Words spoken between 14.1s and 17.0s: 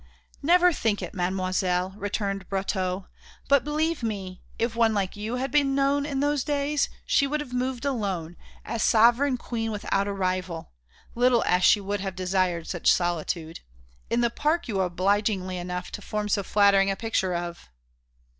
the park you are obliging enough to form so flattering a